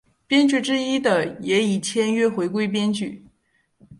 [0.25, 3.23] 编剧之一的也已签约回归编剧。